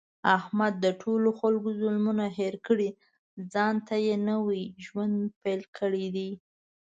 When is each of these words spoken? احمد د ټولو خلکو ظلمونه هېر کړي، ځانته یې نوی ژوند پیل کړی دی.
احمد 0.37 0.73
د 0.85 0.87
ټولو 1.01 1.29
خلکو 1.39 1.69
ظلمونه 1.81 2.25
هېر 2.39 2.55
کړي، 2.67 2.89
ځانته 3.53 3.95
یې 4.05 4.15
نوی 4.29 4.61
ژوند 4.85 5.17
پیل 5.41 5.61
کړی 5.77 6.05
دی. 6.15 6.29